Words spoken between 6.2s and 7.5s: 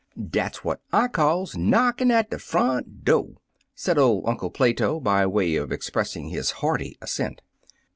his hearty assent.